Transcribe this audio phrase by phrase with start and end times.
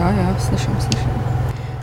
[0.00, 1.10] Jo, jo, slyším, slyším.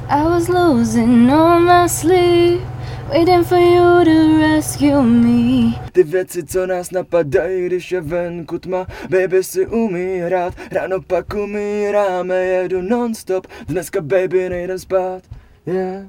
[0.10, 2.62] I was losing all my sleep,
[3.10, 5.74] waiting for you to rescue me.
[5.92, 11.34] Ty věci, co nás napadají, když je venku tma Baby si umí hrát, ráno pak
[11.34, 15.24] umíráme Jedu non-stop, dneska baby nejdem spát
[15.66, 16.06] Yeah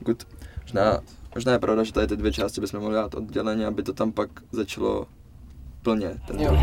[0.00, 0.26] Good
[0.62, 1.00] Možná,
[1.34, 4.12] možná je pravda, že tady ty dvě části bychom mohli dát odděleně, aby to tam
[4.12, 5.06] pak začalo
[5.82, 6.58] plně ten Jo.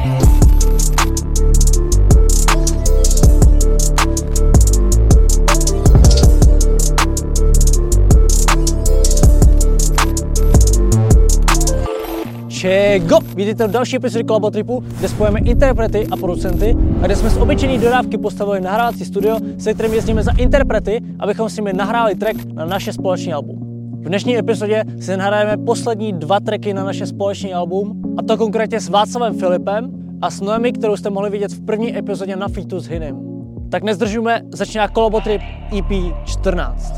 [12.60, 13.18] Čego!
[13.36, 17.78] Vidíte další epizody Kolabo Tripu, kde spojíme interprety a producenty a kde jsme z obyčejné
[17.78, 22.65] dodávky postavili nahrávací studio, se kterým jezdíme za interprety, abychom s nimi nahráli track na
[22.65, 23.60] naše společné album.
[24.01, 28.79] V dnešní epizodě si nahrajeme poslední dva tracky na naše společné album, a to konkrétně
[28.79, 32.80] s Václavem Filipem a s Noemi, kterou jste mohli vidět v první epizodě na featu
[32.80, 33.19] s Hinem.
[33.72, 35.42] Tak nezdržujeme, začíná Kolobotrip
[35.78, 36.94] EP 14.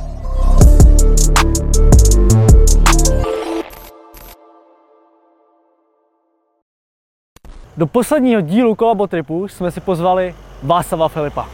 [7.77, 11.49] Do posledního dílu Kolabotripu jsme si pozvali Václava Filipa.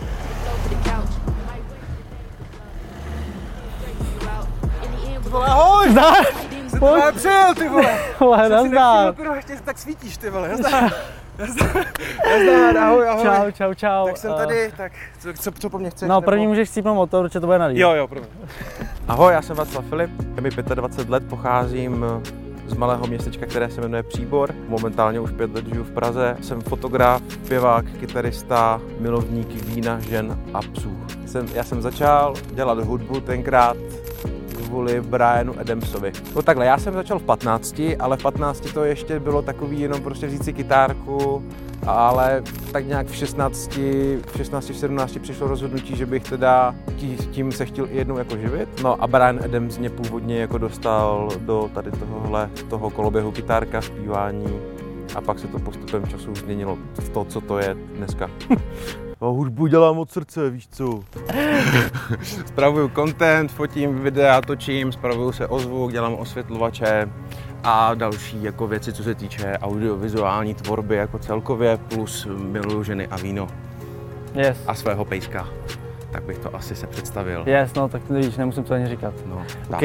[5.46, 5.92] Ahoj!
[5.92, 6.26] Zdar!
[6.70, 7.98] Jsem to přijel, ty vole.
[8.20, 9.06] Vole, Jsem si nazdar.
[9.06, 10.50] nevšiml, kurva, ještě tak svítíš, ty vole.
[10.50, 10.92] Nazdar.
[11.40, 11.86] Nazdar,
[12.26, 13.24] nazdar, ahoj, ahoj.
[13.24, 14.06] Čau, čau, čau.
[14.08, 16.10] Tak jsem Eh, tady, tak co, co, co po mně chceš?
[16.10, 18.28] No, první nebo- můžeš cípnout motor, určitě to bude na Jo, jo, první.
[19.08, 22.06] Ahoj, já jsem Václav Filip, je mi 25 let, pocházím
[22.68, 24.56] z malého městečka, které se jmenuje Příbor.
[24.68, 26.38] Momentálně už pět let žiju v Praze.
[26.42, 30.98] Jsem fotograf, zpěvák, kytarista, milovník vína, žen a psů.
[31.26, 33.78] Jsem, já jsem začal dělat hudbu tenkrát
[34.68, 36.12] kvůli Brianu Adamsovi.
[36.36, 40.02] No takhle, já jsem začal v 15, ale v 15 to ještě bylo takový jenom
[40.02, 41.44] prostě vzít si kytárku,
[41.86, 43.78] ale tak nějak v 16,
[44.26, 48.18] v 16, v 17 přišlo rozhodnutí, že bych teda tí- tím se chtěl i jednou
[48.18, 48.70] jako živit.
[48.84, 54.60] No a Brian Adams mě původně jako dostal do tady tohohle, toho koloběhu kytárka, zpívání
[55.16, 58.30] a pak se to postupem času změnilo v to, co to je dneska.
[59.22, 61.00] A hudbu dělám od srdce, víš co?
[62.46, 67.10] Spravuju content, fotím videa, točím, spravuju se ozvuk, dělám osvětlovače
[67.64, 73.16] a další jako věci, co se týče audiovizuální tvorby jako celkově, plus miluju ženy a
[73.18, 73.48] víno
[74.36, 74.58] Yes.
[74.68, 75.48] a svého pejska.
[76.12, 77.44] Tak bych to asi se představil.
[77.46, 79.14] Yes, no, tak víš, nemusím to ani říkat.
[79.26, 79.82] No, OK.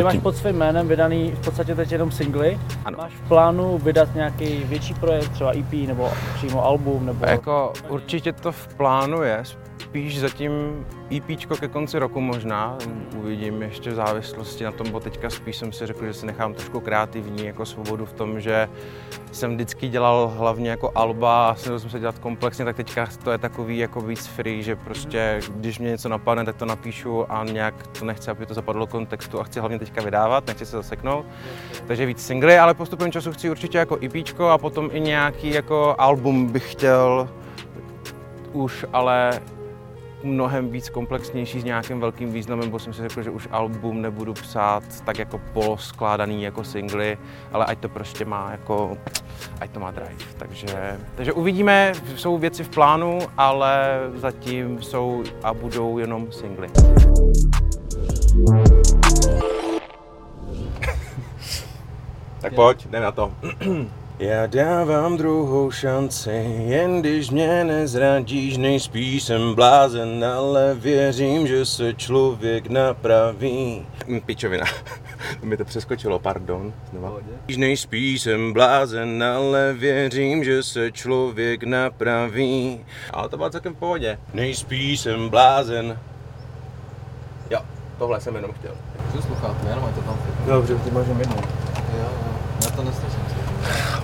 [0.00, 2.58] Ty máš pod svým jménem vydaný v podstatě teď jenom singly.
[2.84, 2.98] Ano.
[2.98, 7.26] Máš v plánu vydat nějaký větší projekt, třeba EP nebo přímo album, nebo...
[7.26, 9.42] Jako určitě to v plánu je,
[9.78, 10.52] spíš zatím
[11.16, 12.78] EPčko ke konci roku možná,
[13.16, 16.54] uvidím ještě v závislosti na tom, bo teďka spíš jsem si řekl, že si nechám
[16.54, 18.68] trošku kreativní jako svobodu v tom, že
[19.32, 23.30] jsem vždycky dělal hlavně jako alba a snažil jsem se dělat komplexně, tak teďka to
[23.30, 27.44] je takový jako víc free, že prostě když mě něco napadne, tak to napíšu a
[27.44, 30.76] nějak to nechci, aby to zapadlo do kontextu a chci hlavně teďka vydávat, nechci se
[30.76, 31.26] zaseknout.
[31.86, 35.94] Takže víc singly, ale postupem času chci určitě jako EPčko a potom i nějaký jako
[35.98, 37.28] album bych chtěl
[38.52, 39.40] už ale
[40.22, 44.32] mnohem víc komplexnější s nějakým velkým významem, bo jsem si řekl, že už album nebudu
[44.32, 47.18] psát tak jako poloskládaný jako singly,
[47.52, 48.96] ale ať to prostě má jako,
[49.60, 50.24] ať to má drive.
[50.36, 56.68] Takže, takže uvidíme, jsou věci v plánu, ale zatím jsou a budou jenom singly.
[62.50, 63.32] Tak pojď, jdem na to.
[64.18, 66.30] Já dávám druhou šanci,
[66.66, 73.86] jen když mě nezradíš, nejspíš jsem blázen, ale věřím, že se člověk napraví.
[74.06, 74.64] Hm, Pičovina,
[75.40, 76.72] to mi to přeskočilo, pardon.
[76.90, 77.12] Znova.
[77.44, 82.80] Když nejspíš jsem blázen, ale věřím, že se člověk napraví.
[83.10, 84.18] Ale to bylo celkem v pohodě.
[84.34, 85.98] Nejspíš jsem blázen.
[87.50, 87.60] Jo,
[87.98, 88.72] tohle jsem jenom chtěl.
[89.08, 90.18] Přes sluchátka, jenom ať to tam.
[90.46, 91.36] Dobře, ty máš jednou.
[91.36, 92.29] Jo, jo,
[92.70, 93.20] to neslyším.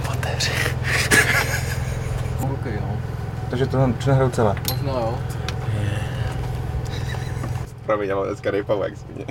[0.09, 0.51] Mateři.
[2.41, 2.97] OK, no.
[3.51, 4.55] Takže to přehraju celé.
[4.73, 5.19] Možná jo.
[7.87, 9.27] Promiň, já mám dneska rejpavu, jak svině.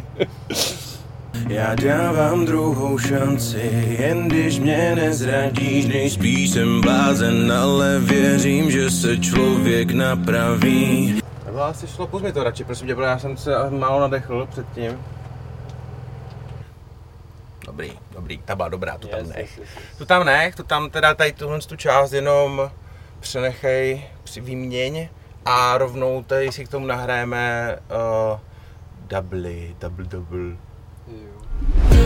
[1.49, 9.17] Já dávám druhou šanci, jen když mě nezradíš, nejspíš jsem blázen, ale věřím, že se
[9.17, 11.21] člověk napraví.
[11.45, 14.47] Nebo asi šlo, pust mi to radši, prosím tě, protože já jsem se málo nadechl
[14.51, 14.91] předtím.
[17.65, 19.57] Dobrý, dobrý, ta byla dobrá, tu tam Yes, nech.
[19.57, 19.97] yes, yes.
[19.97, 22.71] Tu tam nech, tu tam teda tady tuhle tu část jenom
[23.19, 25.07] přenechej, při výměň
[25.45, 27.75] a rovnou tady si k tomu nahrajeme
[28.31, 28.39] uh,
[29.07, 30.55] double, double, double.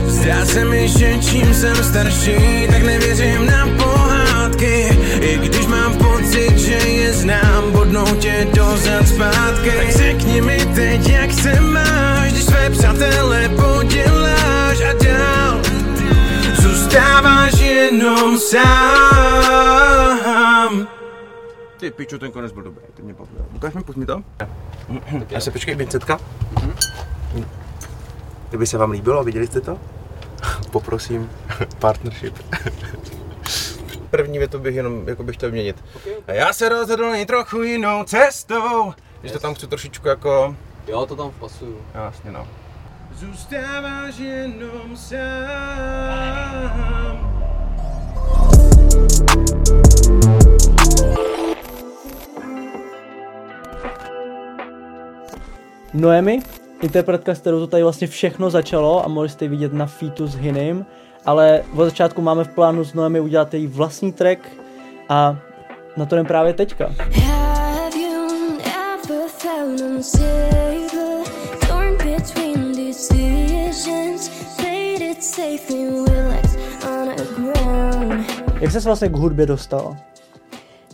[0.06, 4.82] Zdá se mi, že čím jsem starší, tak nevěřím na pohádky
[5.22, 11.10] I když mám pocit, že je znám, bodnou tě dozad zpátky Tak řekni mi teď,
[11.10, 14.09] jak se máš, když své přátele poděláš
[18.40, 19.80] sám
[21.80, 23.46] Ty pičo, ten konec byl dobrý, ty mě bavil.
[23.56, 24.24] Ukáž mi, mi to.
[25.30, 26.20] Já se počkej, Vincetka.
[28.50, 29.80] Kdyby se vám líbilo, viděli jste to?
[30.72, 31.32] Poprosím
[31.80, 32.36] partnership.
[34.10, 35.84] První větu bych jenom jako bych chtěl měnit.
[36.28, 38.94] A já se rozhodl jít trochu jinou cestou.
[39.22, 40.56] Když to tam chci trošičku jako...
[40.88, 41.82] Jo, to tam vpasuju.
[41.94, 42.48] Jasně no.
[43.14, 45.20] Zůstáváš jenom sám
[55.94, 56.40] Noemi,
[56.82, 60.36] interpretka, s kterou to tady vlastně všechno začalo a mohli jste vidět na featu s
[60.36, 60.86] Hinem,
[61.26, 64.40] ale od začátku máme v plánu s Noemi udělat její vlastní track
[65.10, 65.38] a
[65.98, 66.92] na to jdem právě teďka.
[75.40, 75.69] Have
[78.62, 79.98] Jak jsi se vlastně k hudbě dostala?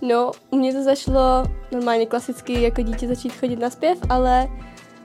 [0.02, 4.48] No, u mě to zašlo normálně klasicky jako dítě začít chodit na zpěv, ale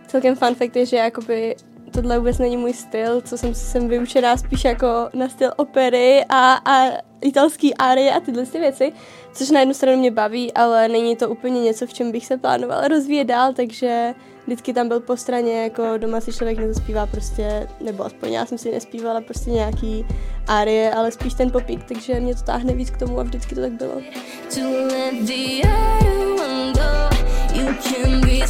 [0.06, 1.56] celkem fun fact je, že jakoby
[1.90, 6.54] tohle vůbec není můj styl, co jsem jsem vyučená spíš jako na styl opery a,
[6.54, 6.90] a
[7.20, 8.92] italský árie a tyhle ty věci,
[9.32, 12.36] což na jednu stranu mě baví, ale není to úplně něco, v čem bych se
[12.36, 14.14] plánovala rozvíjet dál, takže
[14.46, 18.58] vždycky tam byl po straně, jako doma si člověk nezaspívá prostě, nebo aspoň já jsem
[18.58, 20.06] si nespívala prostě nějaký
[20.46, 23.60] árie, ale spíš ten popík, takže mě to táhne víc k tomu a vždycky to
[23.60, 23.94] tak bylo.
[24.54, 27.10] To let the other one go.
[27.54, 28.46] You can be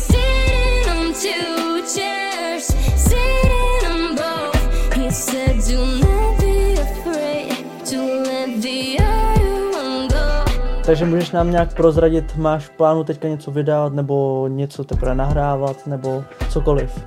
[10.86, 15.86] Takže můžeš nám nějak prozradit, máš v plánu teďka něco vydávat, nebo něco teprve nahrávat,
[15.86, 17.04] nebo cokoliv.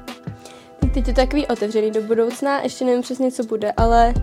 [0.79, 4.13] Teď je to takový otevřený do budoucna, ještě nevím přesně, co bude, ale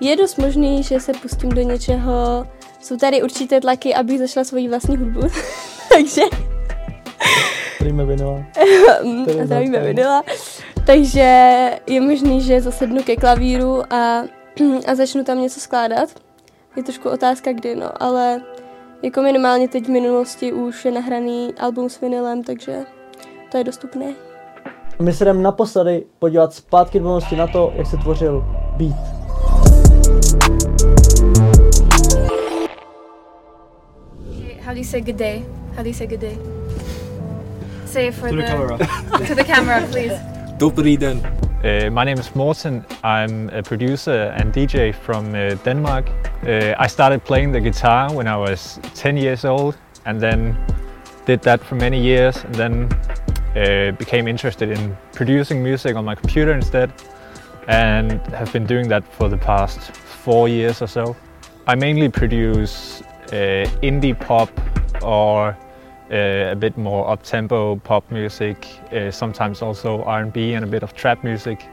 [0.00, 2.46] je dost možný, že se pustím do něčeho,
[2.80, 5.20] jsou tady určité tlaky, abych zašla svoji vlastní hudbu,
[5.88, 6.22] takže
[7.76, 8.44] Zdravíme Vinila.
[9.40, 10.22] a zdravíme Vinila.
[10.86, 14.22] Takže je možný, že zasednu ke klavíru a,
[14.86, 16.08] a začnu tam něco skládat.
[16.76, 18.42] Je trošku otázka kdy, no, ale
[19.02, 22.84] jako minimálně teď v minulosti už je nahraný album s vinilem, takže
[23.50, 24.14] to je dostupné.
[25.02, 28.44] My se jdeme naposledy podívat zpátky do minulosti na to, jak se tvořil
[28.76, 28.96] beat.
[34.64, 35.44] How do you say good day?
[35.76, 36.38] How do you say good day?
[37.86, 38.78] Say it for To the camera.
[39.28, 40.20] to the camera, please.
[40.58, 41.45] Dobrý den.
[41.66, 42.86] Uh, my name is Morten.
[43.02, 46.08] I'm a producer and DJ from uh, Denmark.
[46.46, 50.56] Uh, I started playing the guitar when I was 10 years old and then
[51.24, 52.92] did that for many years and then
[53.56, 56.92] uh, became interested in producing music on my computer instead
[57.66, 61.16] and have been doing that for the past four years or so.
[61.66, 63.02] I mainly produce
[63.32, 64.50] uh, indie pop
[65.02, 65.58] or
[66.10, 70.94] uh, a bit more up-tempo pop music, uh, sometimes also R&B and a bit of
[70.94, 71.64] trap music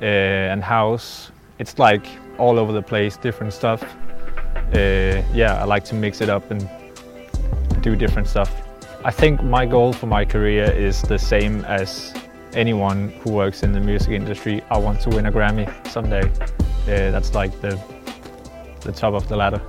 [0.00, 1.30] uh, and house.
[1.58, 2.06] It's like
[2.38, 3.82] all over the place, different stuff.
[4.74, 6.68] Uh, yeah, I like to mix it up and
[7.82, 8.52] do different stuff.
[9.04, 12.14] I think my goal for my career is the same as
[12.54, 14.62] anyone who works in the music industry.
[14.70, 16.30] I want to win a Grammy someday.
[16.82, 17.80] Uh, that's like the
[18.80, 19.60] the top of the ladder.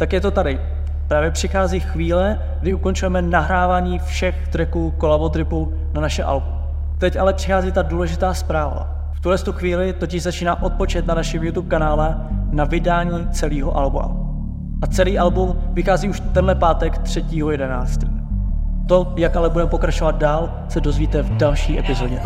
[0.00, 0.60] Tak je to tady.
[1.08, 4.94] Právě přichází chvíle, kdy ukončujeme nahrávání všech tracků
[5.30, 6.54] Tripu na naše album.
[6.98, 8.88] Teď ale přichází ta důležitá zpráva.
[9.12, 12.16] V tuhle tu chvíli totiž začíná odpočet na našem YouTube kanále
[12.52, 14.10] na vydání celého alba.
[14.82, 18.10] A celý album vychází už tenhle pátek 3.11.
[18.86, 22.20] To, jak ale budeme pokračovat dál, se dozvíte v další epizodě.